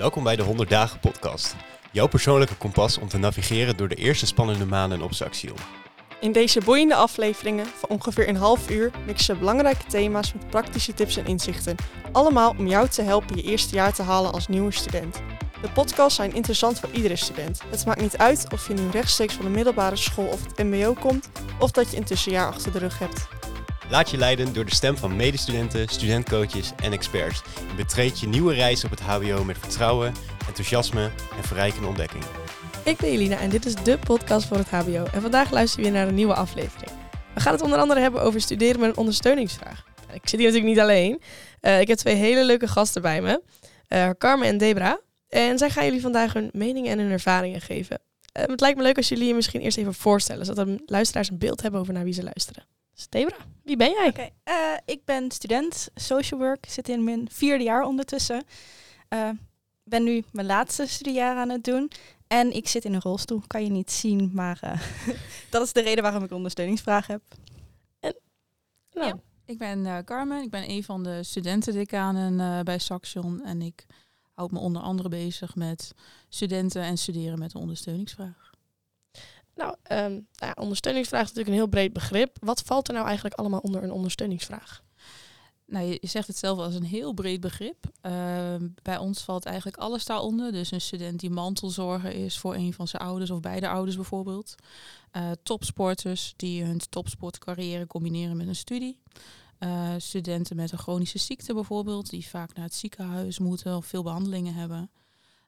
[0.00, 1.56] Welkom bij de 100 Dagen Podcast.
[1.92, 5.56] Jouw persoonlijke kompas om te navigeren door de eerste spannende maanden op Saxion.
[6.20, 11.16] In deze boeiende afleveringen van ongeveer een half uur mixen belangrijke thema's met praktische tips
[11.16, 11.76] en inzichten.
[12.12, 15.22] Allemaal om jou te helpen je eerste jaar te halen als nieuwe student.
[15.62, 17.62] De podcasts zijn interessant voor iedere student.
[17.70, 20.92] Het maakt niet uit of je nu rechtstreeks van de middelbare school of het MBO
[20.92, 21.28] komt,
[21.58, 23.28] of dat je een tussenjaar achter de rug hebt.
[23.90, 27.42] Laat je leiden door de stem van medestudenten, studentcoaches en experts.
[27.70, 30.12] En betreed je nieuwe reis op het HBO met vertrouwen,
[30.46, 32.24] enthousiasme en verrijkende ontdekking.
[32.84, 35.04] Ik ben Jelina en dit is de podcast voor het HBO.
[35.12, 36.90] En vandaag luister je weer naar een nieuwe aflevering.
[37.34, 39.84] We gaan het onder andere hebben over studeren met een ondersteuningsvraag.
[40.12, 41.20] Ik zit hier natuurlijk niet alleen.
[41.60, 43.42] Uh, ik heb twee hele leuke gasten bij me.
[43.88, 45.00] Uh, Carmen en Debra.
[45.28, 48.00] En zij gaan jullie vandaag hun meningen en hun ervaringen geven.
[48.38, 51.30] Uh, het lijkt me leuk als jullie je misschien eerst even voorstellen, zodat de luisteraars
[51.30, 52.64] een beeld hebben over naar wie ze luisteren.
[53.08, 54.08] Debra, wie ben jij?
[54.08, 58.44] Oké, okay, ik ben student social work, zit in mijn vierde jaar ondertussen.
[59.84, 61.90] ben nu mijn laatste studiejaar aan het doen.
[62.30, 64.80] En ik zit in een rolstoel, kan je niet zien, maar uh,
[65.50, 67.22] dat is de reden waarom ik ondersteuningsvraag heb.
[68.00, 68.14] En,
[68.92, 69.06] nou.
[69.06, 73.62] ja, ik ben uh, Carmen, ik ben een van de studentendecanen uh, bij Saxion en
[73.62, 73.86] ik
[74.34, 75.92] houd me onder andere bezig met
[76.28, 78.49] studenten en studeren met een ondersteuningsvraag.
[79.60, 82.36] Nou, um, nou ja, ondersteuningsvraag is natuurlijk een heel breed begrip.
[82.40, 84.82] Wat valt er nou eigenlijk allemaal onder een ondersteuningsvraag?
[85.66, 87.84] Nou, je, zegt het zelf als een heel breed begrip.
[88.06, 90.52] Uh, bij ons valt eigenlijk alles daaronder.
[90.52, 94.54] Dus een student die mantelzorger is voor een van zijn ouders of beide ouders bijvoorbeeld.
[95.12, 99.00] Uh, topsporters die hun topsportcarrière combineren met een studie.
[99.58, 104.02] Uh, studenten met een chronische ziekte bijvoorbeeld, die vaak naar het ziekenhuis moeten of veel
[104.02, 104.90] behandelingen hebben.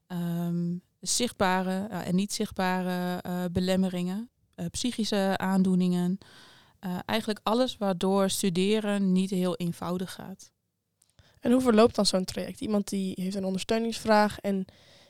[0.09, 3.23] Um, zichtbare en niet zichtbare
[3.53, 4.31] belemmeringen,
[4.71, 6.19] psychische aandoeningen.
[7.05, 10.53] Eigenlijk alles waardoor studeren niet heel eenvoudig gaat.
[11.41, 12.61] En hoe verloopt dan zo'n traject?
[12.61, 14.65] Iemand die heeft een ondersteuningsvraag en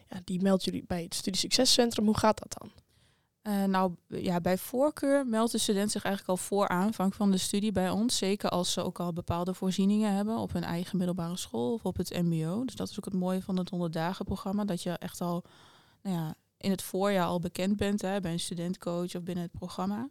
[0.08, 2.04] ja, die meldt jullie bij het Studiesuccescentrum.
[2.04, 2.70] Hoe gaat dat dan?
[3.42, 7.36] Uh, nou ja, bij voorkeur meldt de student zich eigenlijk al voor aanvang van de
[7.36, 8.16] studie bij ons.
[8.16, 11.96] Zeker als ze ook al bepaalde voorzieningen hebben op hun eigen middelbare school of op
[11.96, 12.64] het MBO.
[12.64, 14.64] Dus dat is ook het mooie van het 100 dagen programma.
[14.64, 15.44] Dat je echt al
[16.02, 19.52] nou ja, in het voorjaar al bekend bent hè, bij een studentcoach of binnen het
[19.52, 20.08] programma.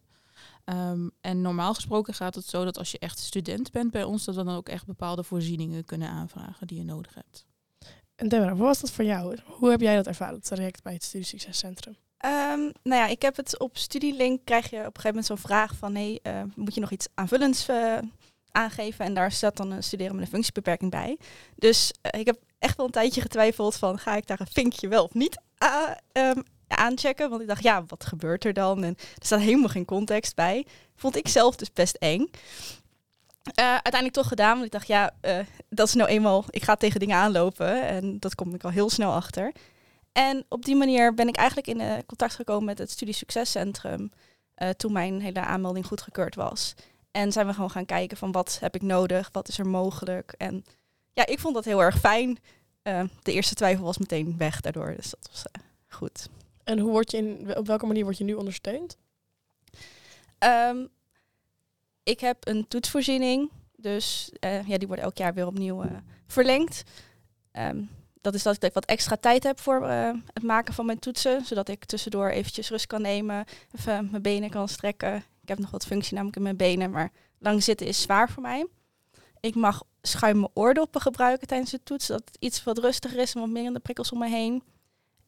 [0.66, 4.25] Um, en normaal gesproken gaat het zo dat als je echt student bent bij ons,
[4.25, 7.46] dat we dan ook echt bepaalde voorzieningen kunnen aanvragen die je nodig hebt.
[8.16, 9.38] En Deborah, hoe was dat voor jou?
[9.46, 11.96] Hoe heb jij dat ervaren, het traject bij het Studiesuccescentrum?
[12.25, 15.38] Um, nou ja, ik heb het op Studielink, krijg je op een gegeven moment zo'n
[15.38, 17.97] vraag van, hey, uh, moet je nog iets aanvullends uh,
[18.52, 19.06] aangeven?
[19.06, 21.18] En daar staat dan een studeren met een functiebeperking bij.
[21.56, 24.88] Dus uh, ik heb echt wel een tijdje getwijfeld van, ga ik daar een vinkje
[24.88, 25.41] wel of niet
[26.14, 27.30] um, aanchecken.
[27.30, 28.84] Want ik dacht, ja, wat gebeurt er dan?
[28.84, 30.66] En er staat helemaal geen context bij.
[30.96, 32.22] Vond ik zelf dus best eng.
[33.60, 35.38] Uh, uiteindelijk toch gedaan, want ik dacht, ja, uh,
[35.70, 38.90] dat is nou eenmaal, ik ga tegen dingen aanlopen en dat kom ik al heel
[38.90, 39.52] snel achter.
[40.12, 44.12] En op die manier ben ik eigenlijk in contact gekomen met het Studie Succescentrum
[44.78, 46.74] toen mijn hele aanmelding goedgekeurd was.
[47.12, 50.34] En zijn we gewoon gaan kijken van wat heb ik nodig, wat is er mogelijk.
[50.38, 50.66] En
[51.14, 52.40] ja, ik vond dat heel erg fijn.
[53.22, 55.44] De eerste twijfel was meteen weg daardoor, dus dat was
[55.88, 56.30] goed.
[56.64, 58.97] En hoe word je in, op welke manier word je nu ondersteund?
[60.40, 60.90] Um,
[62.03, 63.50] ik heb een toetsvoorziening.
[63.75, 65.86] Dus uh, ja, die wordt elk jaar weer opnieuw
[66.28, 66.84] verlengd.
[67.53, 67.90] Um,
[68.22, 71.46] dat is dat ik wat extra tijd heb voor het maken van mijn toetsen.
[71.46, 73.46] Zodat ik tussendoor eventjes rust kan nemen.
[73.72, 75.16] Even mijn benen kan strekken.
[75.41, 76.91] Ik heb nog wat functie namelijk in mijn benen.
[76.91, 78.68] Maar lang zitten is zwaar voor mij.
[79.41, 82.06] Ik mag schuim oordoppen gebruiken tijdens de toets.
[82.06, 84.63] Zodat het iets wat rustiger is en wat minder prikkels om me heen.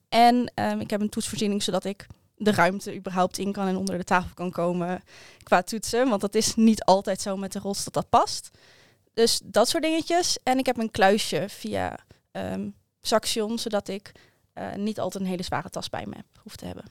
[0.08, 3.98] En um, ik heb een toetsvoorziening zodat ik de ruimte überhaupt in kan en onder
[3.98, 5.02] de tafel kan komen
[5.42, 6.08] qua toetsen.
[6.08, 8.50] Want dat is niet altijd zo met de rols dat dat past.
[9.14, 10.38] Dus dat soort dingetjes.
[10.42, 11.98] En ik heb een kluisje via
[12.32, 14.12] um, Saxion, zodat ik
[14.54, 16.84] uh, niet altijd een hele zware tas bij me heb, hoef te hebben.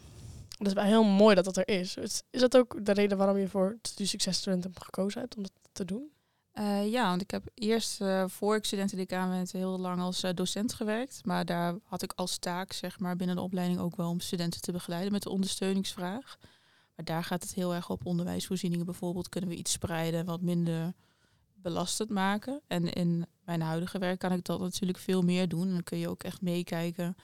[0.57, 1.95] Dat is wel heel mooi dat dat er is.
[1.97, 5.51] Is dat ook de reden waarom je voor de successtudent hebt gekozen hebt om dat
[5.71, 6.11] te doen?
[6.59, 10.31] Uh, ja, want ik heb eerst uh, voor ik studentendecaan werd heel lang als uh,
[10.33, 11.21] docent gewerkt.
[11.25, 14.61] Maar daar had ik als taak zeg maar, binnen de opleiding ook wel om studenten
[14.61, 16.37] te begeleiden met de ondersteuningsvraag.
[16.95, 19.29] Maar daar gaat het heel erg op onderwijsvoorzieningen bijvoorbeeld.
[19.29, 20.93] Kunnen we iets spreiden, wat minder
[21.53, 22.61] belastend maken.
[22.67, 25.67] En in mijn huidige werk kan ik dat natuurlijk veel meer doen.
[25.67, 27.15] En dan kun je ook echt meekijken.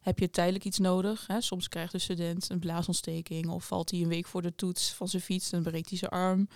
[0.00, 1.26] Heb je tijdelijk iets nodig?
[1.26, 1.40] Hè?
[1.40, 5.08] Soms krijgt de student een blaasontsteking of valt hij een week voor de toets van
[5.08, 6.48] zijn fiets en breekt hij zijn arm.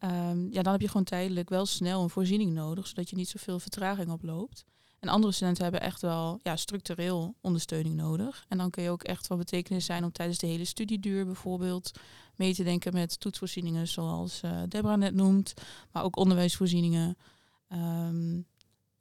[0.00, 3.28] Um, ja, dan heb je gewoon tijdelijk wel snel een voorziening nodig, zodat je niet
[3.28, 4.64] zoveel vertraging oploopt.
[4.98, 8.44] En andere studenten hebben echt wel ja, structureel ondersteuning nodig.
[8.48, 11.90] En dan kun je ook echt van betekenis zijn om tijdens de hele studieduur bijvoorbeeld
[12.34, 15.54] mee te denken met toetsvoorzieningen zoals uh, Deborah net noemt,
[15.92, 17.16] maar ook onderwijsvoorzieningen.
[17.72, 18.46] Um,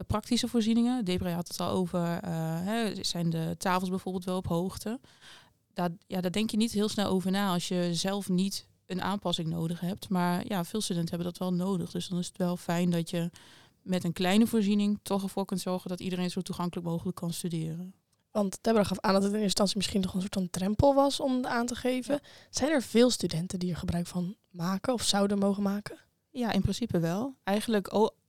[0.07, 1.05] praktische voorzieningen.
[1.05, 2.31] Debra had het al over, eh,
[2.63, 4.99] hè, zijn de tafels bijvoorbeeld wel op hoogte?
[6.07, 9.47] Ja, daar denk je niet heel snel over na als je zelf niet een aanpassing
[9.47, 10.09] nodig hebt.
[10.09, 11.91] Maar ja, veel studenten hebben dat wel nodig.
[11.91, 13.29] Dus dan is het wel fijn dat je
[13.81, 17.93] met een kleine voorziening toch ervoor kunt zorgen dat iedereen zo toegankelijk mogelijk kan studeren.
[18.31, 20.93] Want Deborah gaf aan dat het in eerste instantie misschien nog een soort van drempel
[20.93, 22.19] was om aan te geven.
[22.49, 25.97] Zijn er veel studenten die er gebruik van maken of zouden mogen maken?
[26.29, 27.35] Ja, in principe wel.
[27.43, 27.87] Eigenlijk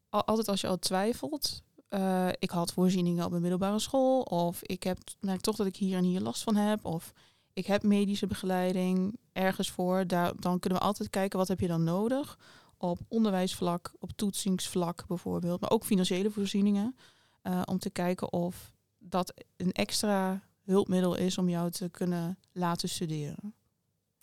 [0.09, 1.63] altijd als je al twijfelt.
[1.91, 4.21] Uh, ik had voorzieningen op een middelbare school.
[4.21, 6.85] Of ik heb, merk toch dat ik hier en hier last van heb.
[6.85, 7.13] Of
[7.57, 10.07] ik heb medische begeleiding ergens voor.
[10.07, 12.39] Daar, dan kunnen we altijd kijken wat heb je dan nodig.
[12.77, 15.61] Op onderwijsvlak, op toetsingsvlak bijvoorbeeld.
[15.61, 16.97] Maar ook financiële voorzieningen.
[17.43, 22.89] Uh, om te kijken of dat een extra hulpmiddel is om jou te kunnen laten
[22.89, 23.55] studeren.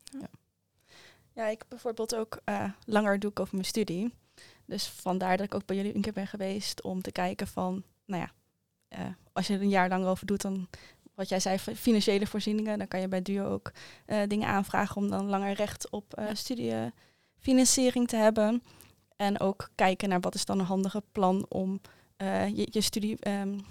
[0.03, 0.29] Ja,
[1.33, 4.13] ja ik heb bijvoorbeeld ook uh, langer doe ik over mijn studie.
[4.65, 7.83] Dus vandaar dat ik ook bij jullie een keer ben geweest om te kijken van,
[8.05, 8.31] nou ja,
[8.99, 10.67] uh, als je er een jaar langer over doet, dan
[11.15, 13.71] wat jij zei, financiële voorzieningen, dan kan je bij Duo ook
[14.07, 18.63] uh, dingen aanvragen om dan langer recht op uh, studiefinanciering te hebben.
[19.15, 21.81] En ook kijken naar wat is dan een handige plan om
[22.53, 23.65] je, je, studie um,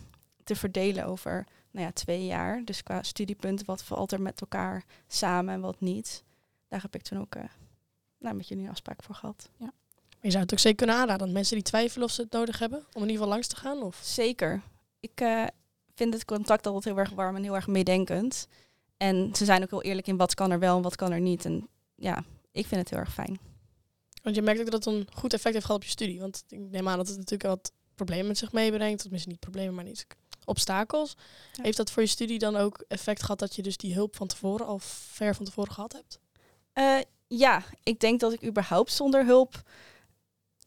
[0.44, 2.64] te verdelen over nou ja, twee jaar.
[2.64, 6.24] Dus qua studiepunt, wat valt er met elkaar samen en wat niet.
[6.68, 7.36] Daar heb ik toen ook
[8.22, 9.48] nou, met jullie een afspraak voor gehad.
[9.56, 9.72] Ja.
[10.20, 12.58] je zou het ook zeker kunnen aanraden aan mensen die twijfelen of ze het nodig
[12.58, 13.82] hebben, om in ieder geval langs te gaan?
[13.82, 14.00] Of?
[14.02, 14.62] Zeker.
[15.00, 15.46] Ik uh,
[15.94, 18.48] vind het contact altijd heel erg warm en heel erg meedenkend.
[18.96, 21.20] En ze zijn ook heel eerlijk in wat kan er wel en wat kan er
[21.20, 21.44] niet.
[21.44, 23.40] En ja, ik vind het heel erg fijn.
[24.22, 26.20] Want je merkt ook dat het een goed effect heeft gehad op je studie.
[26.20, 29.00] Want ik neem aan dat het natuurlijk wat problemen met zich meebrengt.
[29.00, 30.06] Tenminste niet problemen, maar niet
[30.44, 31.16] obstakels.
[31.62, 34.26] Heeft dat voor je studie dan ook effect gehad dat je dus die hulp van
[34.26, 36.18] tevoren al ver van tevoren gehad hebt?
[36.74, 39.62] Uh, ja, ik denk dat ik überhaupt zonder hulp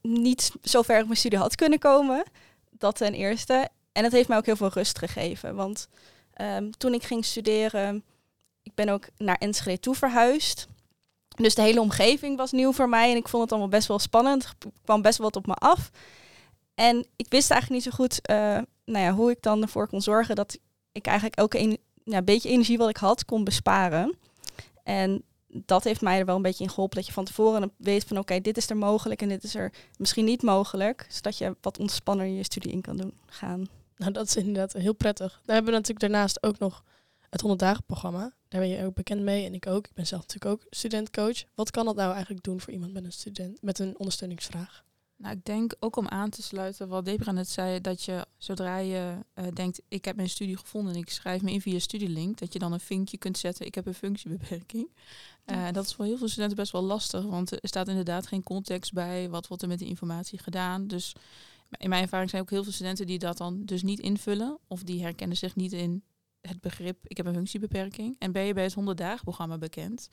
[0.02, 2.24] niet zo ver in mijn studie had kunnen komen.
[2.70, 3.70] Dat ten eerste.
[3.96, 5.56] En het heeft mij ook heel veel rust gegeven.
[5.56, 5.88] Want
[6.42, 8.04] um, toen ik ging studeren,
[8.64, 10.68] ik ben ook naar Enschede toe verhuisd.
[11.36, 14.00] Dus de hele omgeving was nieuw voor mij en ik vond het allemaal best wel
[14.00, 14.44] spannend.
[14.44, 15.92] Er kwam best wel wat op me af.
[16.74, 18.36] En ik wist eigenlijk niet zo goed uh,
[18.86, 20.58] nou ja, hoe ik dan ervoor kon zorgen dat
[20.92, 21.80] ik eigenlijk elke een,
[22.26, 24.18] beetje energie wat ik had kon besparen.
[24.84, 26.98] En dat heeft mij er wel een beetje in geholpen.
[26.98, 29.74] Dat je van tevoren weet van oké, dit is er mogelijk en dit is er
[29.98, 31.08] misschien niet mogelijk.
[31.10, 33.68] Zodat je wat ontspanner je studie in kan doen gaan.
[33.96, 35.32] Nou, dat is inderdaad heel prettig.
[35.32, 36.84] Daar hebben we natuurlijk daarnaast ook nog
[37.30, 38.34] het 100 dagen programma.
[38.48, 39.88] Daar ben je ook bekend mee en ik ook.
[39.88, 41.44] Ik ben zelf natuurlijk ook studentcoach.
[41.56, 44.84] Wat kan dat nou eigenlijk doen voor iemand met een student met een ondersteuningsvraag?
[45.18, 48.78] Nou, ik denk ook om aan te sluiten wat Debra net zei, dat je zodra
[48.78, 52.38] je uh, denkt, ik heb mijn studie gevonden en ik schrijf me in via studielink,
[52.38, 54.90] dat je dan een vinkje kunt zetten, ik heb een functiebeperking.
[55.46, 58.44] Uh, dat is voor heel veel studenten best wel lastig, want er staat inderdaad geen
[58.44, 60.88] context bij, wat wordt er met die informatie gedaan.
[60.88, 61.14] Dus
[61.78, 64.84] in mijn ervaring zijn ook heel veel studenten die dat dan dus niet invullen, of
[64.84, 66.04] die herkennen zich niet in
[66.42, 68.16] het begrip, ik heb een functiebeperking.
[68.20, 70.10] En ben je bij het 100 dagen programma bekend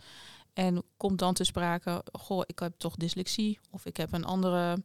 [0.52, 4.82] en komt dan te sprake, goh, ik heb toch dyslexie of ik heb een andere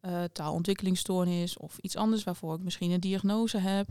[0.00, 3.88] uh, taalontwikkelingsstoornis of iets anders waarvoor ik misschien een diagnose heb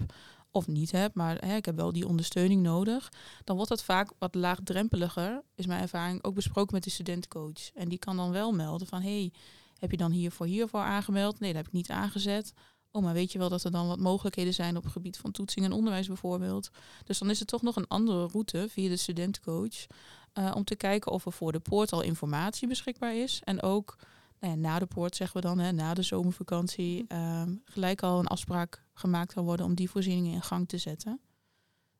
[0.52, 3.12] of niet heb, maar hè, ik heb wel die ondersteuning nodig,
[3.44, 7.72] dan wordt dat vaak wat laagdrempeliger, is mijn ervaring, ook besproken met de studentcoach.
[7.74, 9.32] En die kan dan wel melden van, hey,
[9.80, 11.40] heb je dan hiervoor hiervoor aangemeld?
[11.40, 12.54] Nee, dat heb ik niet aangezet.
[12.92, 15.32] Oh, maar weet je wel dat er dan wat mogelijkheden zijn op het gebied van
[15.32, 16.70] toetsing en onderwijs bijvoorbeeld.
[17.04, 19.86] Dus dan is het toch nog een andere route via de studentcoach.
[20.34, 23.42] Uh, om te kijken of er voor de poort al informatie beschikbaar is.
[23.44, 23.98] En ook
[24.40, 28.20] nou ja, na de poort, zeggen we dan, hè, na de zomervakantie, uh, gelijk al
[28.20, 31.20] een afspraak gemaakt kan worden om die voorzieningen in gang te zetten.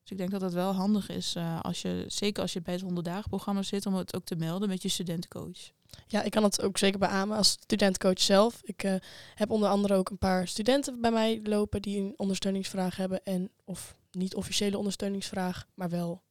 [0.02, 2.74] Dus ik denk dat het wel handig is, uh, als je, zeker als je bij
[2.74, 5.72] het 100 dagen programma zit, om het ook te melden met je studentencoach.
[6.08, 8.60] Ja, ik kan het ook zeker beamen als studentcoach zelf.
[8.64, 8.94] Ik uh,
[9.36, 13.52] heb onder andere ook een paar studenten bij mij lopen die een ondersteuningsvraag hebben en
[13.66, 16.22] of niet officiële ondersteuningsvraag, maar wel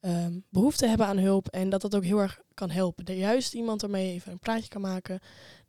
[0.00, 1.48] um, behoefte hebben aan hulp.
[1.48, 3.04] En dat dat ook heel erg kan helpen.
[3.04, 5.20] Er juist iemand ermee even een praatje kan maken.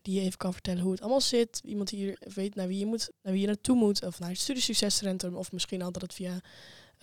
[0.01, 1.61] Die je even kan vertellen hoe het allemaal zit.
[1.65, 4.03] Iemand die weet naar wie je, moet, naar wie je naartoe moet.
[4.05, 5.35] Of naar het studiesuccescentrum.
[5.35, 6.39] Of misschien al dat het via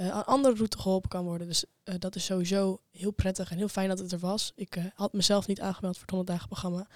[0.01, 1.47] uh, een andere route geholpen kan worden.
[1.47, 4.53] Dus uh, dat is sowieso heel prettig en heel fijn dat het er was.
[4.55, 6.87] Ik uh, had mezelf niet aangemeld voor het 100 dagen programma.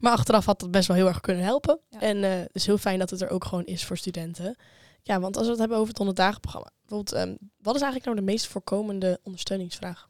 [0.00, 1.80] Maar achteraf had dat best wel heel erg kunnen helpen.
[1.88, 2.00] Ja.
[2.00, 4.56] En het is heel fijn dat het er ook gewoon is voor studenten.
[5.02, 6.70] Ja, want als we het hebben over het 100 dagen programma.
[6.80, 10.08] Bijvoorbeeld, um, wat is eigenlijk nou de meest voorkomende ondersteuningsvraag?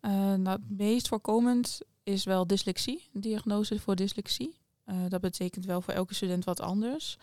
[0.00, 4.58] Nou, het meest voorkomend is wel dyslexie, diagnose voor dyslexie.
[5.08, 7.18] Dat betekent wel voor elke student wat anders.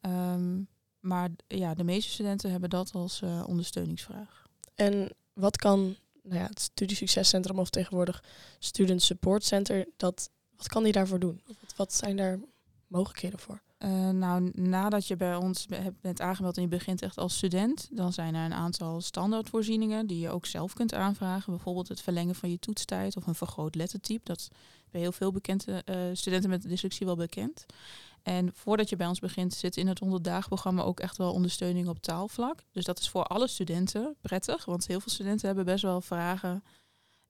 [0.00, 0.68] Um,
[1.06, 4.46] maar ja, de meeste studenten hebben dat als uh, ondersteuningsvraag.
[4.74, 8.24] En wat kan nou ja, het Studiesuccescentrum of tegenwoordig
[8.58, 11.40] Student Support Center, dat, wat kan die daarvoor doen?
[11.46, 12.40] Wat, wat zijn daar
[12.86, 13.60] mogelijkheden voor?
[13.78, 15.66] Uh, nou, nadat je bij ons
[16.00, 20.18] bent aangemeld en je begint echt als student, dan zijn er een aantal standaardvoorzieningen die
[20.18, 21.52] je ook zelf kunt aanvragen.
[21.52, 24.24] Bijvoorbeeld het verlengen van je toetstijd of een vergroot lettertype.
[24.24, 24.48] Dat is
[24.90, 27.66] bij heel veel bekende uh, studenten met dyslexie wel bekend.
[28.26, 31.88] En voordat je bij ons begint, zit in het 100 programma ook echt wel ondersteuning
[31.88, 32.62] op taalvlak.
[32.72, 36.64] Dus dat is voor alle studenten prettig, want heel veel studenten hebben best wel vragen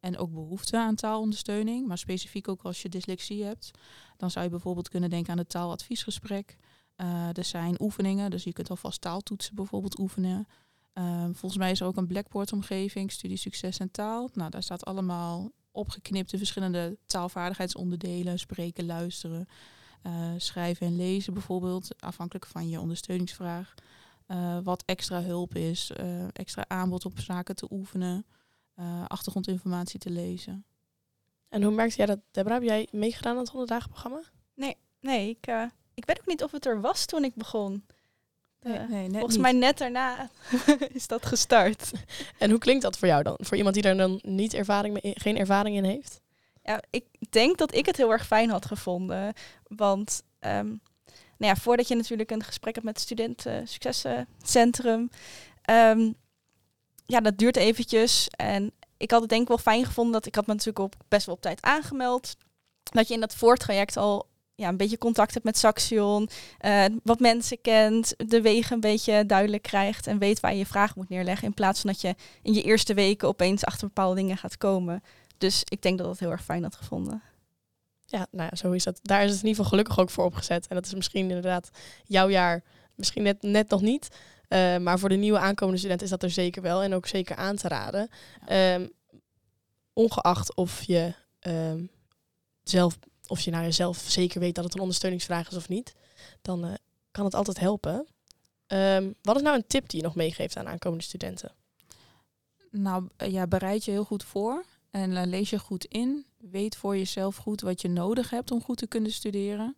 [0.01, 1.87] en ook behoefte aan taalondersteuning.
[1.87, 3.71] Maar specifiek ook als je dyslexie hebt,
[4.17, 6.57] dan zou je bijvoorbeeld kunnen denken aan het taaladviesgesprek.
[6.97, 10.47] Uh, er zijn oefeningen, dus je kunt alvast taaltoetsen bijvoorbeeld oefenen.
[10.95, 14.31] Uh, volgens mij is er ook een Blackboard-omgeving, studie succes en taal.
[14.33, 19.49] Nou, daar staat allemaal opgeknipte verschillende taalvaardigheidsonderdelen, spreken, luisteren,
[20.03, 23.75] uh, schrijven en lezen bijvoorbeeld, afhankelijk van je ondersteuningsvraag.
[24.29, 28.27] Uh, wat extra hulp is, uh, extra aanbod op zaken te oefenen,
[29.07, 30.65] achtergrondinformatie te lezen.
[31.49, 32.59] En hoe merkte jij dat, Deborah?
[32.59, 34.21] Heb jij meegedaan aan het 100 dagen programma?
[34.55, 37.85] Nee, nee ik, ik weet ook niet of het er was toen ik begon.
[38.63, 39.43] Nee, nee, volgens niet.
[39.43, 40.31] mij net daarna
[40.93, 41.93] is dat gestart.
[42.39, 43.37] En hoe klinkt dat voor jou dan?
[43.39, 46.21] Voor iemand die daar dan niet ervaring mee, geen ervaring in heeft?
[46.67, 49.33] Ja, ik denk dat ik het heel erg fijn had gevonden.
[49.69, 50.81] Want um,
[51.39, 55.11] nou ja, voordat je natuurlijk een gesprek hebt met het studenten succescentrum,
[55.71, 56.15] um,
[57.07, 58.29] ja, dat duurt eventjes.
[58.29, 60.95] En ik had het denk ik wel fijn gevonden dat ik had me natuurlijk op
[61.09, 62.37] best wel op tijd aangemeld.
[62.83, 66.29] Dat je in dat voortraject al ja, een beetje contact hebt met Saxion,
[66.61, 70.67] uh, wat mensen kent, de wegen een beetje duidelijk krijgt en weet waar je je
[70.67, 71.49] vraag moet neerleggen.
[71.49, 75.03] In plaats van dat je in je eerste weken opeens achter bepaalde dingen gaat komen.
[75.39, 77.23] Dus ik denk dat dat heel erg fijn had gevonden.
[78.07, 78.99] Ja, nou ja, zo is dat.
[79.03, 80.67] Daar is het in ieder geval gelukkig ook voor opgezet.
[80.67, 81.71] En dat is misschien inderdaad
[82.05, 82.63] jouw jaar,
[82.95, 84.09] misschien net, net nog niet.
[84.49, 87.37] Uh, maar voor de nieuwe aankomende student is dat er zeker wel en ook zeker
[87.37, 88.09] aan te raden.
[88.47, 88.75] Ja.
[88.75, 88.93] Um,
[89.93, 91.91] ongeacht of je um,
[92.63, 95.95] zelf, of je nou jezelf zeker weet dat het een ondersteuningsvraag is of niet,
[96.43, 96.73] dan uh,
[97.11, 98.07] kan het altijd helpen.
[98.67, 101.53] Um, wat is nou een tip die je nog meegeeft aan aankomende studenten?
[102.71, 104.65] Nou ja, bereid je heel goed voor.
[104.97, 106.27] En uh, lees je goed in.
[106.39, 109.77] Weet voor jezelf goed wat je nodig hebt om goed te kunnen studeren.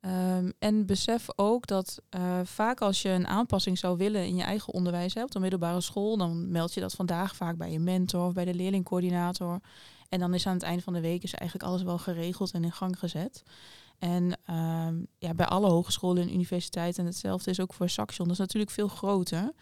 [0.00, 4.42] Um, en besef ook dat uh, vaak als je een aanpassing zou willen in je
[4.42, 8.26] eigen onderwijs hebt, op middelbare school, dan meld je dat vandaag vaak bij je mentor
[8.26, 9.60] of bij de leerlingcoördinator.
[10.08, 12.64] En dan is aan het eind van de week is eigenlijk alles wel geregeld en
[12.64, 13.42] in gang gezet.
[13.98, 18.36] En um, ja, bij alle hogescholen en universiteiten, en hetzelfde is ook voor Saxion, dat
[18.36, 19.52] is natuurlijk veel groter.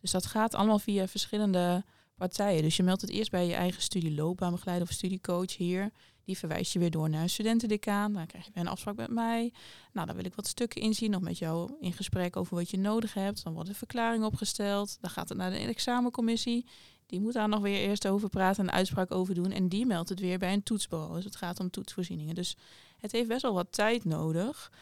[0.00, 1.84] Dus dat gaat allemaal via verschillende
[2.18, 2.62] partijen.
[2.62, 5.90] Dus je meldt het eerst bij je eigen studieloopbaanbegeleider of studiecoach hier.
[6.24, 8.12] Die verwijst je weer door naar een studentendecaan.
[8.12, 9.52] Dan krijg je een afspraak met mij.
[9.92, 12.78] Nou, dan wil ik wat stukken inzien, nog met jou in gesprek over wat je
[12.78, 13.44] nodig hebt.
[13.44, 14.98] Dan wordt een verklaring opgesteld.
[15.00, 16.66] Dan gaat het naar de examencommissie.
[17.06, 19.50] Die moet daar nog weer eerst over praten en een uitspraak over doen.
[19.50, 21.14] En die meldt het weer bij een toetsbureau.
[21.14, 22.34] Dus het gaat om toetsvoorzieningen.
[22.34, 22.56] Dus
[22.98, 24.72] het heeft best wel wat tijd nodig.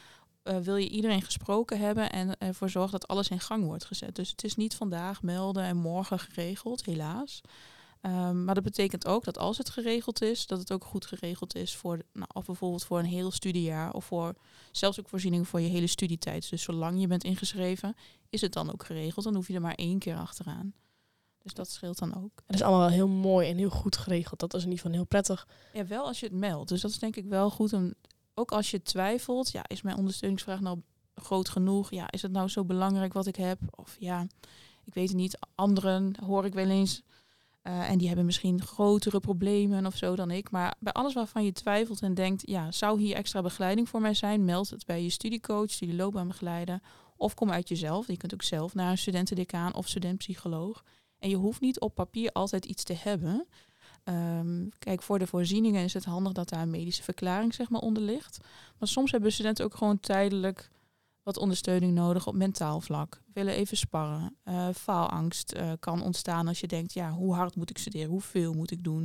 [0.48, 4.14] Uh, wil je iedereen gesproken hebben en ervoor zorgen dat alles in gang wordt gezet.
[4.14, 7.40] Dus het is niet vandaag melden en morgen geregeld, helaas.
[8.02, 11.54] Um, maar dat betekent ook dat als het geregeld is, dat het ook goed geregeld
[11.54, 14.34] is voor, nou, of bijvoorbeeld voor een heel studiejaar of voor
[14.72, 16.50] zelfs ook voorzieningen voor je hele studietijd.
[16.50, 17.94] Dus zolang je bent ingeschreven,
[18.30, 19.24] is het dan ook geregeld.
[19.24, 20.74] Dan hoef je er maar één keer achteraan.
[21.42, 22.42] Dus dat scheelt dan ook.
[22.46, 24.40] Het is allemaal wel heel mooi en heel goed geregeld.
[24.40, 25.48] Dat is in ieder geval heel prettig.
[25.72, 26.68] Ja, wel als je het meldt.
[26.68, 27.94] Dus dat is denk ik wel goed om
[28.38, 30.80] ook als je twijfelt, ja, is mijn ondersteuningsvraag nou
[31.14, 31.90] groot genoeg?
[31.90, 33.58] Ja, is het nou zo belangrijk wat ik heb?
[33.70, 34.26] Of ja,
[34.84, 35.38] ik weet het niet.
[35.54, 37.02] Anderen hoor ik wel eens.
[37.62, 40.50] Uh, en die hebben misschien grotere problemen of zo dan ik.
[40.50, 44.14] Maar bij alles waarvan je twijfelt en denkt, ja, zou hier extra begeleiding voor mij
[44.14, 44.44] zijn?
[44.44, 46.80] Meld het bij je studiecoach, studieloopbaanbegeleider.
[47.16, 48.06] Of kom uit jezelf.
[48.06, 50.84] Je kunt ook zelf naar een studentendecaan of studentpsycholoog.
[51.18, 53.46] En je hoeft niet op papier altijd iets te hebben.
[54.08, 57.80] Um, kijk, voor de voorzieningen is het handig dat daar een medische verklaring zeg maar,
[57.80, 58.38] onder ligt.
[58.78, 60.70] Maar soms hebben studenten ook gewoon tijdelijk
[61.22, 63.22] wat ondersteuning nodig op mentaal vlak.
[63.32, 64.36] Willen even sparren.
[64.44, 68.10] Uh, faalangst uh, kan ontstaan als je denkt, ja, hoe hard moet ik studeren?
[68.10, 69.02] Hoeveel moet ik doen?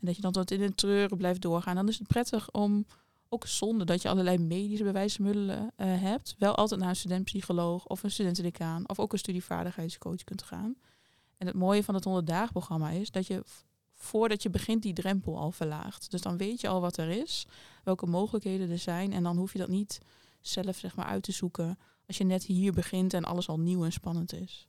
[0.00, 1.74] En dat je dan tot in een treuren blijft doorgaan.
[1.74, 2.86] Dan is het prettig om,
[3.28, 8.02] ook zonder dat je allerlei medische bewijsmiddelen uh, hebt, wel altijd naar een studentpsycholoog of
[8.02, 10.76] een studentendecaan of ook een studievaardigheidscoach kunt gaan.
[11.36, 13.42] En het mooie van het 100 programma is dat je
[14.04, 16.10] voordat je begint die drempel al verlaagt.
[16.10, 17.46] Dus dan weet je al wat er is,
[17.84, 19.12] welke mogelijkheden er zijn.
[19.12, 20.00] En dan hoef je dat niet
[20.40, 23.84] zelf zeg maar uit te zoeken als je net hier begint en alles al nieuw
[23.84, 24.68] en spannend is.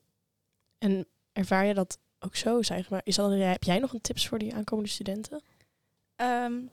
[0.78, 3.02] En ervaar je dat ook zo, zeg maar?
[3.04, 5.42] Is dat, heb jij nog een tips voor die aankomende studenten?
[6.16, 6.72] Um,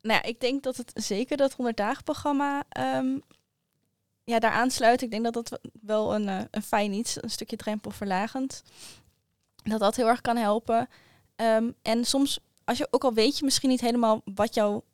[0.00, 2.64] nou ja, ik denk dat het zeker dat 100 dagen programma
[2.96, 3.22] um,
[4.24, 5.02] ja, daar aansluit.
[5.02, 8.62] Ik denk dat dat wel een, uh, een fijn iets, een stukje drempelverlagend
[9.68, 10.88] dat dat heel erg kan helpen.
[11.36, 14.84] Um, en soms, als je ook al weet je misschien niet helemaal wat jouw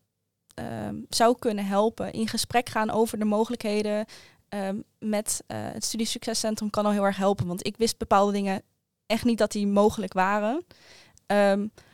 [0.55, 2.13] ehm, zou kunnen helpen.
[2.13, 4.05] In gesprek gaan over de mogelijkheden
[4.49, 7.47] ehm, met uh, het Studiesuccescentrum kan al heel erg helpen.
[7.47, 8.63] Want ik wist bepaalde dingen
[9.07, 10.65] echt niet dat die mogelijk waren.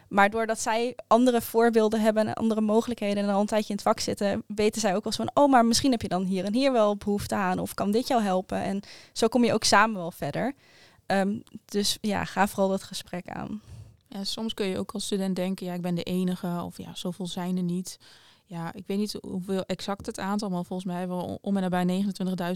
[0.09, 3.85] Maar doordat zij andere voorbeelden hebben en andere mogelijkheden en al een tijdje in het
[3.85, 6.55] vak zitten, weten zij ook wel van, oh, maar misschien heb je dan hier en
[6.55, 8.63] hier wel behoefte aan of kan dit jou helpen.
[8.63, 8.81] En
[9.13, 10.55] zo kom je ook samen wel verder.
[11.13, 13.63] Um, dus ja, ga vooral dat gesprek aan.
[14.09, 16.95] Ja, soms kun je ook als student denken, ja, ik ben de enige of ja,
[16.95, 17.99] zoveel zijn er niet.
[18.45, 21.71] Ja, ik weet niet hoeveel exact het aantal, maar volgens mij hebben we om en
[21.71, 22.05] nabij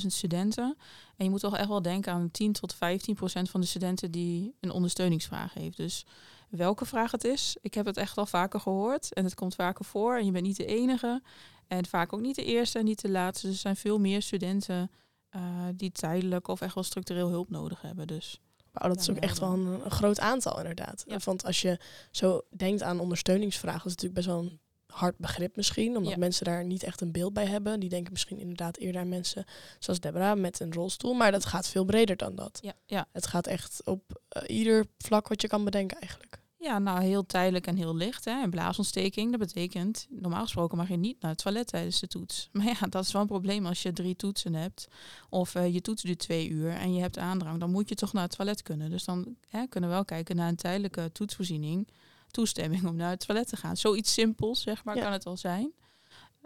[0.01, 0.77] 29.000 studenten.
[1.17, 4.11] En je moet toch echt wel denken aan 10 tot 15 procent van de studenten
[4.11, 5.77] die een ondersteuningsvraag heeft.
[5.77, 6.05] Dus
[6.49, 7.57] welke vraag het is.
[7.61, 10.17] Ik heb het echt al vaker gehoord en het komt vaker voor.
[10.17, 11.23] En je bent niet de enige
[11.67, 13.47] en vaak ook niet de eerste en niet de laatste.
[13.47, 14.91] Dus er zijn veel meer studenten
[15.37, 15.43] uh,
[15.75, 18.07] die tijdelijk of echt wel structureel hulp nodig hebben.
[18.07, 18.41] Dus.
[18.73, 21.05] Wauw, dat is ook echt wel een, groot aantal inderdaad.
[21.07, 21.19] Ja.
[21.25, 21.79] Want als je
[22.11, 26.45] zo denkt aan ondersteuningsvragen, is het natuurlijk best wel een hard begrip misschien, omdat mensen
[26.45, 27.81] daar niet echt een beeld bij hebben.
[27.81, 29.45] Die denken misschien inderdaad eerder aan mensen
[29.79, 32.59] zoals Deborah met een rolstoel, maar dat gaat veel breder dan dat.
[32.63, 33.07] Ja, ja.
[33.13, 36.42] Het gaat echt op uh, ieder vlak wat je kan bedenken eigenlijk.
[36.63, 38.25] Ja, nou heel tijdelijk en heel licht.
[38.25, 38.43] Hè.
[38.43, 42.49] Een blaasontsteking, dat betekent, normaal gesproken mag je niet naar het toilet tijdens de toets.
[42.53, 44.89] Maar ja, dat is wel een probleem als je drie toetsen hebt.
[45.29, 47.61] Of uh, je toets duurt twee uur en je hebt aandrang.
[47.61, 48.91] Dan moet je toch naar het toilet kunnen.
[48.91, 51.89] Dus dan hè, kunnen we wel kijken naar een tijdelijke toetsvoorziening.
[52.31, 53.77] Toestemming om naar het toilet te gaan.
[53.77, 55.73] Zoiets simpels, zeg maar, kan het al zijn.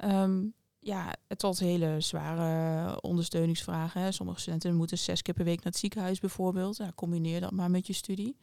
[0.05, 4.01] Um, ja, het tot hele zware ondersteuningsvragen.
[4.01, 4.13] Hè.
[4.13, 6.77] Sommige studenten moeten zes keer per week naar het ziekenhuis bijvoorbeeld.
[6.77, 8.37] Ja, combineer dat maar met je studie.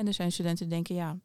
[0.00, 1.18] En er zijn studenten die denken, ja,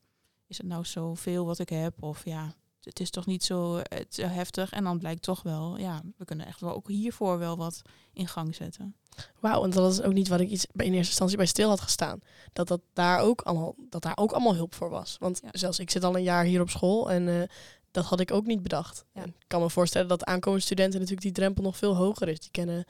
[0.47, 2.03] is het nou zoveel wat ik heb?
[2.03, 4.71] Of ja, het is toch niet zo het, heftig.
[4.71, 7.81] En dan blijkt toch wel, ja, we kunnen echt wel ook hiervoor wel wat
[8.13, 8.95] in gang zetten.
[9.39, 11.81] Wauw, en dat is ook niet wat ik iets in eerste instantie bij stil had
[11.81, 12.19] gestaan.
[12.53, 15.17] Dat, dat, daar, ook allemaal, dat daar ook allemaal hulp voor was.
[15.19, 17.43] Want zelfs ik zit al een jaar hier op school en uh,
[17.91, 19.05] dat had ik ook niet bedacht.
[19.13, 19.23] Ja.
[19.23, 22.39] Ik kan me voorstellen dat aankomende studenten natuurlijk die drempel nog veel hoger is.
[22.39, 22.85] Die kennen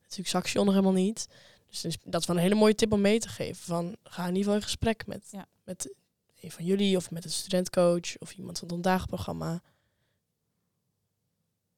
[0.00, 1.28] natuurlijk Saxion nog helemaal niet.
[1.70, 3.62] Dus dat is wel een hele mooie tip om mee te geven.
[3.62, 5.46] Van, ga in ieder geval in gesprek met, ja.
[5.64, 5.94] met
[6.40, 9.62] een van jullie of met een studentcoach of iemand van het ondagprogramma.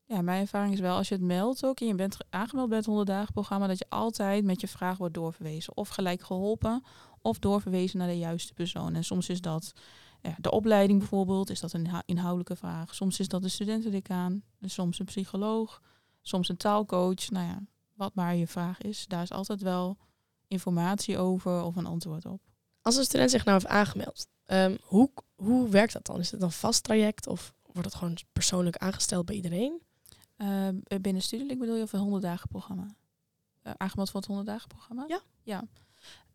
[0.04, 2.76] Ja, mijn ervaring is wel als je het meldt ook en je bent aangemeld bij
[2.76, 5.76] het 100 dagen programma, dat je altijd met je vraag wordt doorverwezen.
[5.76, 6.84] Of gelijk geholpen
[7.22, 8.94] of doorverwezen naar de juiste persoon.
[8.94, 9.72] En soms is dat
[10.22, 12.94] ja, de opleiding bijvoorbeeld, is dat een inhoudelijke vraag.
[12.94, 15.82] Soms is dat de studentendecaan, soms een psycholoog,
[16.22, 17.30] soms een taalcoach.
[17.30, 17.62] Nou ja,
[18.02, 19.96] wat maar je vraag is, daar is altijd wel
[20.48, 22.40] informatie over of een antwoord op.
[22.80, 26.18] Als een student zich nou heeft aangemeld, um, hoe, hoe werkt dat dan?
[26.18, 29.82] Is het een vast traject of wordt het gewoon persoonlijk aangesteld bij iedereen?
[30.36, 30.68] Uh,
[31.00, 32.86] binnen Studielink bedoel je of een 100 dagen programma?
[33.62, 35.04] Uh, aangemeld voor het 100 dagen programma?
[35.08, 35.20] Ja.
[35.42, 35.64] Ja.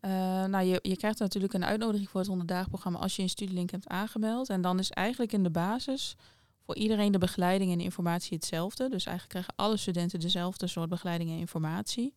[0.00, 0.10] Uh,
[0.50, 3.28] nou, je, je krijgt natuurlijk een uitnodiging voor het 100 dagen programma als je in
[3.28, 4.48] Studielink hebt aangemeld.
[4.48, 6.16] En dan is eigenlijk in de basis
[6.68, 8.88] voor iedereen de begeleiding en informatie hetzelfde.
[8.88, 12.14] Dus eigenlijk krijgen alle studenten dezelfde soort begeleiding en informatie.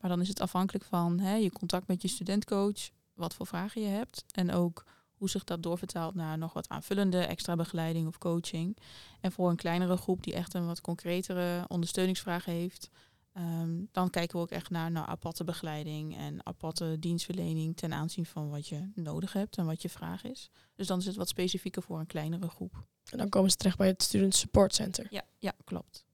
[0.00, 3.82] Maar dan is het afhankelijk van hè, je contact met je studentcoach, wat voor vragen
[3.82, 4.24] je hebt.
[4.34, 4.84] En ook
[5.14, 8.76] hoe zich dat doorvertaalt naar nog wat aanvullende extra begeleiding of coaching.
[9.20, 12.90] En voor een kleinere groep die echt een wat concretere ondersteuningsvraag heeft,
[13.32, 18.26] ehm, dan kijken we ook echt naar, naar aparte begeleiding en aparte dienstverlening ten aanzien
[18.26, 20.50] van wat je nodig hebt en wat je vraag is.
[20.74, 22.84] Dus dan is het wat specifieker voor een kleinere groep.
[23.10, 25.06] En dan komen ze terecht bij het Student Support Center.
[25.10, 26.04] Ja, ja klopt.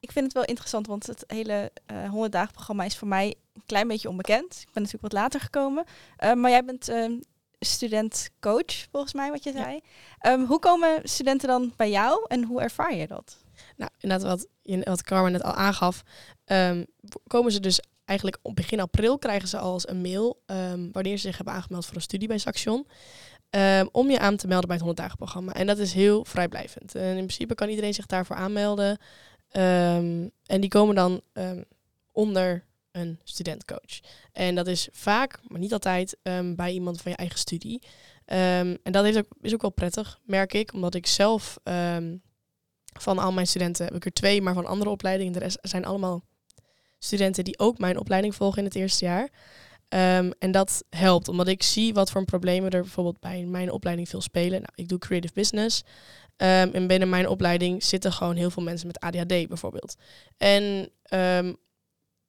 [0.00, 3.34] Ik vind het wel interessant, want het hele uh, 100 dagen programma is voor mij
[3.52, 4.54] een klein beetje onbekend.
[4.60, 5.84] Ik ben natuurlijk wat later gekomen.
[6.24, 7.20] Uh, maar jij bent uh,
[7.58, 9.80] student-coach, volgens mij, wat je zei.
[10.20, 10.32] Ja.
[10.32, 13.36] Um, hoe komen studenten dan bij jou en hoe ervaar je dat?
[13.76, 14.46] Nou, inderdaad, wat,
[14.84, 16.02] wat Carmen net al aangaf,
[16.46, 16.86] um,
[17.26, 21.26] komen ze dus eigenlijk op begin april krijgen ze als een mail um, wanneer ze
[21.26, 22.86] zich hebben aangemeld voor een studie bij Saxion.
[23.50, 25.52] Um, om je aan te melden bij het 100 dagen programma.
[25.52, 26.94] En dat is heel vrijblijvend.
[26.94, 28.98] En in principe kan iedereen zich daarvoor aanmelden.
[29.48, 31.20] En die komen dan
[32.12, 34.00] onder een studentcoach.
[34.32, 36.16] En dat is vaak, maar niet altijd,
[36.56, 37.82] bij iemand van je eigen studie.
[38.24, 40.72] en dat heeft ook, is ook wel prettig, merk ik.
[40.72, 41.58] Omdat ik zelf
[42.98, 45.32] van al mijn studenten heb ik er twee, maar van andere opleidingen.
[45.32, 46.24] De rest zijn allemaal
[47.04, 49.28] studenten die ook mijn opleiding volgen in het eerste jaar.
[49.88, 54.08] Um, en dat helpt, omdat ik zie wat voor problemen er bijvoorbeeld bij mijn opleiding
[54.08, 54.60] veel spelen.
[54.60, 55.82] Nou, ik doe creative business.
[56.36, 59.94] Um, en binnen mijn opleiding zitten gewoon heel veel mensen met ADHD bijvoorbeeld.
[60.36, 61.56] En um,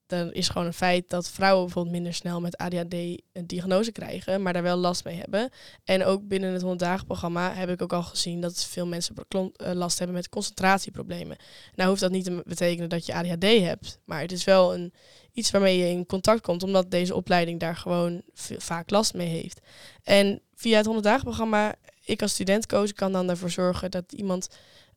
[0.07, 4.41] dan is gewoon een feit dat vrouwen bijvoorbeeld minder snel met ADHD een diagnose krijgen,
[4.41, 5.49] maar daar wel last mee hebben.
[5.83, 9.15] En ook binnen het 100 dagen programma heb ik ook al gezien dat veel mensen
[9.29, 11.37] eh, last hebben met concentratieproblemen.
[11.75, 14.93] Nou hoeft dat niet te betekenen dat je ADHD hebt, maar het is wel een,
[15.33, 18.21] iets waarmee je in contact komt, omdat deze opleiding daar gewoon
[18.57, 19.59] vaak last mee heeft.
[20.03, 24.49] En via het 100 dagen programma, ik als studentcoach kan dan ervoor zorgen dat iemand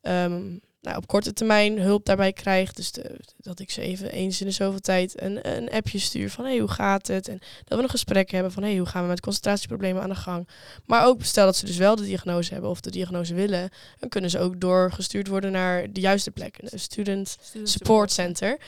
[0.03, 2.73] um, nou, op korte termijn hulp daarbij krijg.
[2.73, 6.31] Dus de, dat ik ze even eens in de zoveel tijd een, een appje stuur
[6.31, 7.29] van hey, hoe gaat het?
[7.29, 10.15] En dat we een gesprek hebben van hey, hoe gaan we met concentratieproblemen aan de
[10.15, 10.49] gang?
[10.87, 14.09] Maar ook stel dat ze dus wel de diagnose hebben of de diagnose willen, dan
[14.09, 16.57] kunnen ze ook doorgestuurd worden naar de juiste plek.
[16.61, 18.61] Een student support center.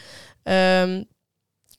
[0.42, 1.04] Ehm,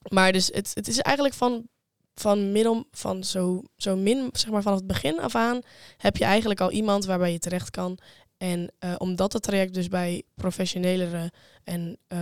[0.10, 1.68] maar dus het, het is eigenlijk van,
[2.16, 5.62] van middel van zo, zo min, zeg maar vanaf het begin af aan,
[5.98, 7.98] heb je eigenlijk al iemand waarbij je terecht kan.
[8.42, 11.32] En uh, omdat het traject dus bij professionelere
[11.64, 12.20] en uh,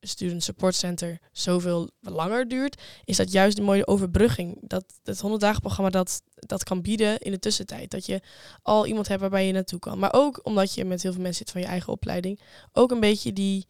[0.00, 4.58] student support center zoveel langer duurt, is dat juist een mooie overbrugging.
[4.60, 7.90] Dat het 100 dagen programma dat, dat kan bieden in de tussentijd.
[7.90, 8.20] Dat je
[8.62, 9.98] al iemand hebt waarbij je naartoe kan.
[9.98, 12.40] Maar ook omdat je met heel veel mensen zit van je eigen opleiding,
[12.72, 13.66] ook een beetje die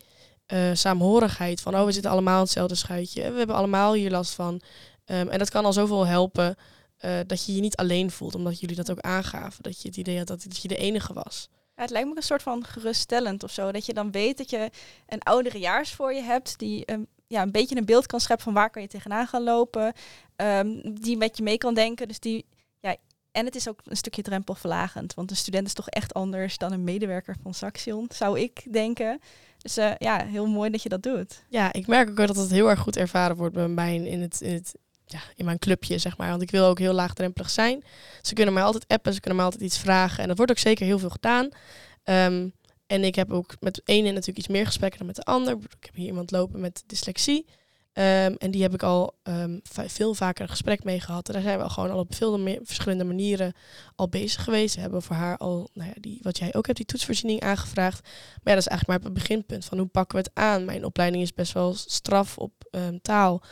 [0.53, 3.31] uh, saamhorigheid van, oh we zitten allemaal in hetzelfde schuitje.
[3.31, 4.61] We hebben allemaal hier last van.
[5.07, 6.57] Um, en dat kan al zoveel helpen
[7.05, 9.62] uh, dat je je niet alleen voelt, omdat jullie dat ook aangaven.
[9.62, 11.49] Dat je het idee had dat, dat je de enige was.
[11.53, 13.73] Ja, het lijkt me een soort van geruststellend of zo.
[13.73, 14.71] Dat je dan weet dat je
[15.07, 18.55] een ouderejaars voor je hebt die um, ja, een beetje een beeld kan scheppen van
[18.55, 19.93] waar kan je tegenaan gaan lopen.
[20.37, 22.09] Um, die met je mee kan denken.
[22.09, 22.45] Dus die,
[22.81, 22.97] ja,
[23.31, 25.15] en het is ook een stukje drempelverlagend.
[25.15, 29.21] Want een student is toch echt anders dan een medewerker van Saxion, zou ik denken.
[29.59, 31.45] Dus uh, ja, heel mooi dat je dat doet.
[31.49, 34.41] Ja, ik merk ook dat het heel erg goed ervaren wordt bij mij in het,
[34.41, 34.75] in het
[35.12, 36.31] ja, in mijn clubje, zeg maar.
[36.31, 37.85] Want ik wil ook heel laagdrempelig zijn.
[38.22, 40.22] Ze kunnen mij altijd appen, ze kunnen mij altijd iets vragen.
[40.22, 41.48] En dat wordt ook zeker heel veel gedaan.
[42.05, 42.53] Um,
[42.87, 45.53] en ik heb ook met de ene natuurlijk iets meer gesprekken dan met de ander.
[45.53, 47.46] Ik heb hier iemand lopen met dyslexie.
[47.94, 51.27] Um, en die heb ik al um, veel vaker een gesprek mee gehad.
[51.27, 53.53] En daar zijn we al gewoon al op veel meer, verschillende manieren
[53.96, 54.75] al bezig geweest.
[54.75, 58.03] We hebben voor haar al, nou ja, die, wat jij ook hebt, die toetsvoorziening aangevraagd.
[58.03, 60.64] Maar ja, dat is eigenlijk maar het beginpunt van hoe pakken we het aan.
[60.64, 62.53] Mijn opleiding is best wel straf op
[63.03, 63.42] taal.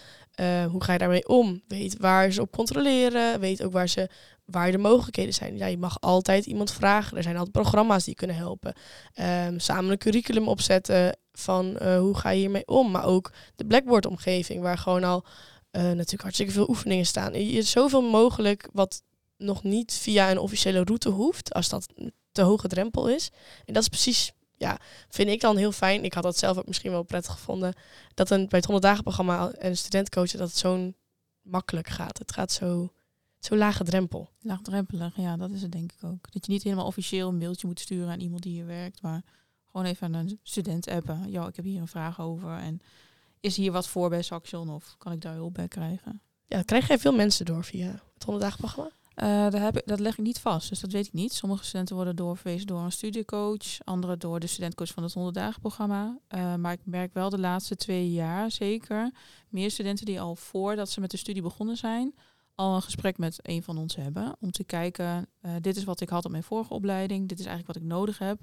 [0.40, 1.62] Uh, hoe ga je daarmee om?
[1.68, 3.40] Weet waar ze op controleren.
[3.40, 4.08] Weet ook waar, ze,
[4.44, 5.56] waar de mogelijkheden zijn.
[5.56, 7.16] Ja, je mag altijd iemand vragen.
[7.16, 8.74] Er zijn altijd programma's die kunnen helpen.
[9.46, 12.90] Um, samen een curriculum opzetten van uh, hoe ga je hiermee om.
[12.90, 15.24] Maar ook de Blackboard-omgeving, waar gewoon al
[15.72, 17.32] uh, natuurlijk hartstikke veel oefeningen staan.
[17.32, 19.02] Je is zoveel mogelijk wat
[19.36, 21.86] nog niet via een officiële route hoeft, als dat
[22.32, 23.30] te hoge drempel is.
[23.64, 26.04] En dat is precies ja, vind ik dan heel fijn.
[26.04, 27.74] Ik had dat zelf ook misschien wel prettig gevonden.
[28.14, 30.96] Dat een, bij het 100 dagen programma en studentcoachen dat het zo'n
[31.42, 32.18] makkelijk gaat.
[32.18, 32.92] Het gaat zo,
[33.38, 34.28] zo lage drempel.
[34.40, 36.32] Laagdrempelig, ja, dat is het denk ik ook.
[36.32, 39.22] Dat je niet helemaal officieel een mailtje moet sturen aan iemand die hier werkt, maar
[39.70, 41.30] gewoon even aan een student appen.
[41.30, 42.80] Ja, ik heb hier een vraag over en
[43.40, 46.22] is hier wat voor bij Saxion of kan ik daar hulp bij krijgen?
[46.46, 48.90] Ja, krijg jij veel mensen door via het 100 dagen programma?
[49.16, 51.32] Uh, dat, heb dat leg ik niet vast, dus dat weet ik niet.
[51.32, 55.60] Sommige studenten worden doorverwezen door een studiecoach, andere door de studentcoach van het 100 dagen
[55.60, 56.18] programma.
[56.28, 59.12] Uh, maar ik merk wel de laatste twee jaar zeker
[59.48, 62.14] meer studenten die al voordat ze met de studie begonnen zijn,
[62.54, 64.36] al een gesprek met een van ons hebben.
[64.40, 67.46] Om te kijken, uh, dit is wat ik had op mijn vorige opleiding, dit is
[67.46, 68.40] eigenlijk wat ik nodig heb.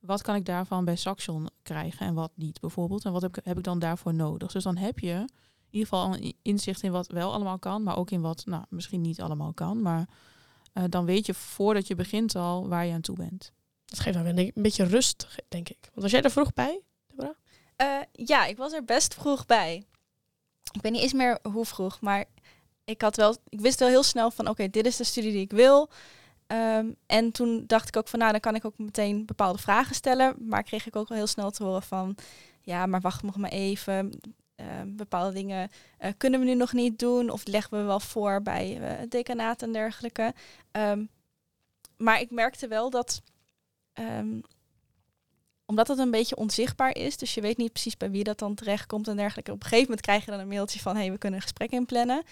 [0.00, 3.04] Wat kan ik daarvan bij Saxion krijgen en wat niet bijvoorbeeld?
[3.04, 4.52] En wat heb ik, heb ik dan daarvoor nodig?
[4.52, 5.24] Dus dan heb je
[5.70, 9.00] ieder geval een inzicht in wat wel allemaal kan, maar ook in wat nou, misschien
[9.00, 9.82] niet allemaal kan.
[9.82, 10.08] Maar
[10.74, 13.52] uh, dan weet je voordat je begint al waar je aan toe bent.
[13.84, 15.78] Dat geeft dan een beetje rust, denk ik.
[15.80, 17.34] Want was jij er vroeg bij, Deborah?
[17.76, 19.84] Uh, ja, ik was er best vroeg bij.
[20.72, 22.24] Ik weet niet eens meer hoe vroeg, maar
[22.84, 25.32] ik had wel, ik wist wel heel snel van, oké, okay, dit is de studie
[25.32, 25.90] die ik wil.
[26.46, 29.94] Um, en toen dacht ik ook van, nou, dan kan ik ook meteen bepaalde vragen
[29.94, 30.34] stellen.
[30.38, 32.16] Maar kreeg ik ook wel heel snel te horen van,
[32.60, 34.20] ja, maar wacht nog maar even.
[34.60, 35.70] Uh, bepaalde dingen
[36.00, 39.10] uh, kunnen we nu nog niet doen of leggen we wel voor bij uh, het
[39.10, 40.34] decanaat en dergelijke.
[40.72, 41.08] Um,
[41.96, 43.22] maar ik merkte wel dat,
[43.94, 44.40] um,
[45.66, 48.54] omdat het een beetje onzichtbaar is, dus je weet niet precies bij wie dat dan
[48.54, 49.52] terechtkomt en dergelijke.
[49.52, 51.46] Op een gegeven moment krijg je dan een mailtje van, hé, hey, we kunnen een
[51.46, 52.22] gesprek inplannen.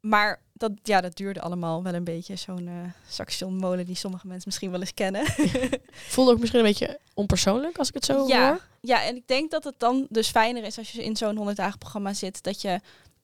[0.00, 2.36] Maar dat, ja, dat duurde allemaal wel een beetje.
[2.36, 2.72] Zo'n uh,
[3.08, 5.24] saxionmolen die sommige mensen misschien wel eens kennen.
[6.14, 8.60] Voelde ook misschien een beetje onpersoonlijk als ik het zo ja, hoor.
[8.80, 11.56] Ja, en ik denk dat het dan dus fijner is als je in zo'n 100
[11.56, 12.42] dagen programma zit.
[12.42, 12.80] Dat je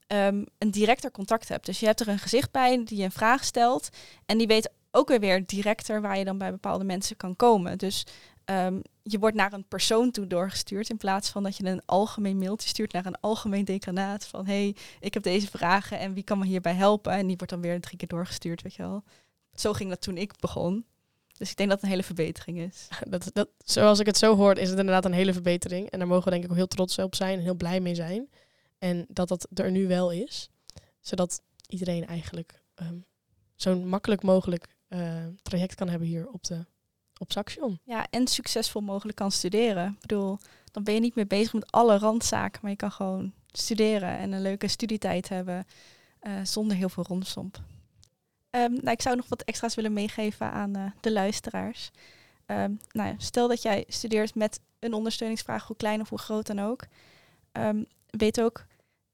[0.07, 1.67] um, een directer contact hebt.
[1.67, 3.89] Dus je hebt er een gezicht bij die je een vraag stelt.
[4.27, 7.79] En die weet ook weer, weer directer waar je dan bij bepaalde mensen kan komen.
[7.79, 8.07] Dus
[8.45, 12.39] um, je wordt naar een persoon toe doorgestuurd in plaats van dat je een algemeen
[12.39, 16.39] mailtje stuurt naar een algemeen decanaat van hey, ik heb deze vragen en wie kan
[16.39, 17.13] me hierbij helpen?
[17.13, 19.05] En die wordt dan weer drie keer doorgestuurd, weet je wel.
[19.55, 20.85] Zo ging dat toen ik begon.
[21.37, 22.89] Dus ik denk dat het een hele verbetering is.
[23.09, 25.91] Dat, dat, zoals ik het zo hoor, is het inderdaad een hele verbetering.
[25.91, 27.95] En daar mogen we denk ik ook heel trots op zijn en heel blij mee
[27.95, 28.31] zijn.
[28.79, 30.51] En dat dat er nu wel is.
[31.01, 33.05] Zodat iedereen eigenlijk um,
[33.55, 36.65] zo'n makkelijk mogelijk uh, traject kan hebben hier op de
[37.61, 37.77] op.
[37.85, 39.89] Ja, en succesvol mogelijk kan studeren.
[39.89, 40.39] Ik bedoel,
[40.73, 44.33] dan ben je niet meer bezig met alle randzaken, maar je kan gewoon studeren en
[44.33, 45.67] een leuke studietijd hebben
[46.23, 47.57] uh, zonder heel veel rondsomp.
[48.51, 51.91] Um, nou, ik zou nog wat extra's willen meegeven aan uh, de luisteraars.
[52.47, 56.61] Ehm, nou stel dat jij studeert met een ondersteuningsvraag, hoe klein of hoe groot dan
[56.61, 56.85] ook.
[57.53, 58.65] Ehm, weet ook,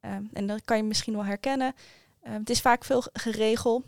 [0.01, 1.75] ehm, en dat kan je misschien wel herkennen,
[2.23, 3.85] ehm, het is vaak veel geregeld.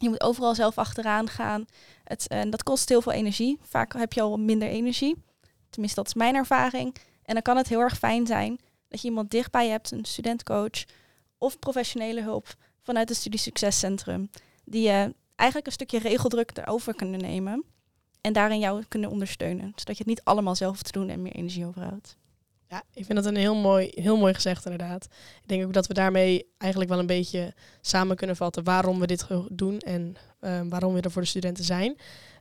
[0.00, 1.64] Je moet overal zelf achteraan gaan.
[2.04, 3.58] Het, en dat kost heel veel energie.
[3.62, 5.22] Vaak heb je al minder energie.
[5.70, 6.96] Tenminste, dat is mijn ervaring.
[7.22, 10.84] En dan kan het heel erg fijn zijn dat je iemand dichtbij hebt, een studentcoach
[11.38, 14.30] of professionele hulp vanuit het Studiesuccescentrum,
[14.64, 17.64] die je eigenlijk een stukje regeldruk erover kunnen nemen
[18.20, 21.34] en daarin jou kunnen ondersteunen, zodat je het niet allemaal zelf te doen en meer
[21.34, 22.16] energie overhoudt.
[22.70, 25.04] Ja, ik vind dat een heel mooi, heel mooi gezegd inderdaad.
[25.42, 29.06] Ik denk ook dat we daarmee eigenlijk wel een beetje samen kunnen vatten waarom we
[29.06, 31.96] dit doen en ehm, waarom we er voor de studenten zijn.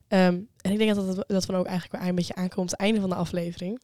[0.07, 2.69] Ehm, en ik denk dat, dat, dat we ook eigenlijk weer een beetje aankomen op
[2.69, 3.81] het einde van de aflevering.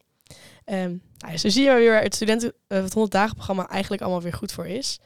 [0.65, 4.21] Ehm nou zo zie je weer het studenten eh, het 100 dagen programma eigenlijk allemaal
[4.21, 4.99] weer goed voor is.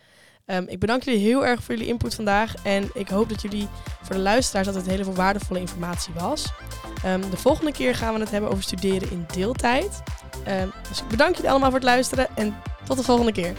[0.50, 3.68] Ehm, ik bedank jullie heel erg voor jullie input vandaag en ik hoop dat jullie
[4.02, 6.52] voor de luisteraars dat het hele veel waardevolle informatie was.
[7.04, 10.02] Ehm, de volgende keer gaan we het hebben over studeren in deeltijd.
[10.44, 13.54] Ehm, dus ik bedank jullie allemaal voor het luisteren en tot de volgende keer.